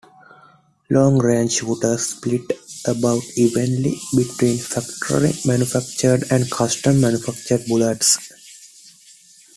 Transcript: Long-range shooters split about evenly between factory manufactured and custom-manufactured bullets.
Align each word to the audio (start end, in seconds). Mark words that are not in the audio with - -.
Long-range 0.89 1.51
shooters 1.57 2.07
split 2.07 2.41
about 2.87 3.21
evenly 3.35 3.99
between 4.17 4.57
factory 4.57 5.31
manufactured 5.45 6.23
and 6.31 6.49
custom-manufactured 6.49 7.67
bullets. 7.67 8.17